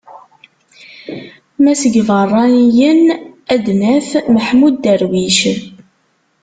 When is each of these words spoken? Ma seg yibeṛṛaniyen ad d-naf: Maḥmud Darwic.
Ma 1.63 1.73
seg 1.81 1.93
yibeṛṛaniyen 1.97 3.01
ad 3.53 3.61
d-naf: 3.65 4.07
Maḥmud 4.33 4.75
Darwic. 4.83 5.39